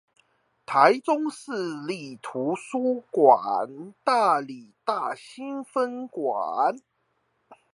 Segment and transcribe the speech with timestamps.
[0.03, 0.03] 臺
[0.99, 1.51] 中市
[1.85, 6.75] 立圖書館大里大新分館